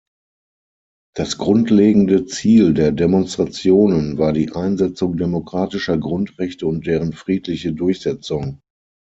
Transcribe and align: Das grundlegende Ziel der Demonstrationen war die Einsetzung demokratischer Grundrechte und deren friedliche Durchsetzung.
Das 1.15 1.37
grundlegende 1.37 2.25
Ziel 2.25 2.73
der 2.73 2.91
Demonstrationen 2.91 4.17
war 4.17 4.33
die 4.33 4.51
Einsetzung 4.51 5.15
demokratischer 5.15 5.99
Grundrechte 5.99 6.65
und 6.65 6.87
deren 6.87 7.13
friedliche 7.13 7.71
Durchsetzung. 7.71 8.61